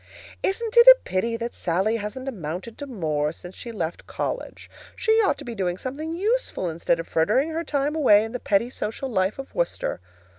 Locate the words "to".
2.79-2.87, 5.37-5.45